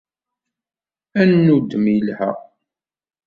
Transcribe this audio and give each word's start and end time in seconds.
Annuddem 1.21 1.85
ilha. 1.95 2.31